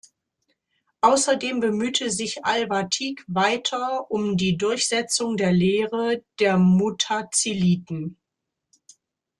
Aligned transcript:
Außerdem 1.01 1.59
bemühte 1.59 2.09
sich 2.09 2.43
al-Wāthiq 2.43 3.23
weiter 3.27 4.09
um 4.09 4.35
die 4.35 4.57
Durchsetzung 4.57 5.37
der 5.37 5.51
Lehre 5.53 6.23
der 6.39 6.57
Mutaziliten. 6.57 8.17